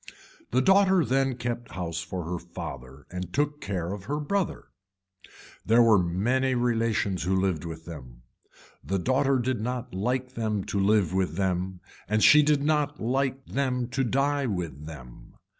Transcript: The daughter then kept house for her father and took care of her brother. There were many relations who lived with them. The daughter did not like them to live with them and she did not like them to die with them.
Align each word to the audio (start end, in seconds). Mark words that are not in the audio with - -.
The 0.49 0.63
daughter 0.63 1.05
then 1.05 1.35
kept 1.35 1.73
house 1.73 1.99
for 2.01 2.23
her 2.23 2.39
father 2.39 3.05
and 3.11 3.31
took 3.31 3.61
care 3.61 3.93
of 3.93 4.05
her 4.05 4.19
brother. 4.19 4.69
There 5.63 5.83
were 5.83 6.01
many 6.01 6.55
relations 6.55 7.21
who 7.21 7.39
lived 7.39 7.65
with 7.65 7.85
them. 7.85 8.23
The 8.83 8.97
daughter 8.97 9.37
did 9.37 9.61
not 9.61 9.93
like 9.93 10.33
them 10.33 10.63
to 10.63 10.79
live 10.79 11.13
with 11.13 11.35
them 11.35 11.81
and 12.07 12.23
she 12.23 12.41
did 12.41 12.63
not 12.63 12.99
like 12.99 13.45
them 13.45 13.89
to 13.89 14.03
die 14.03 14.47
with 14.47 14.87
them. 14.87 15.35